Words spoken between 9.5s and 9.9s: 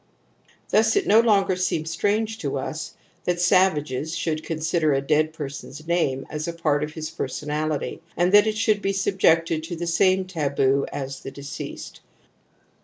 to the